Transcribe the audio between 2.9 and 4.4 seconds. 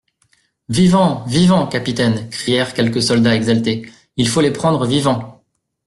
soldats exaltés; il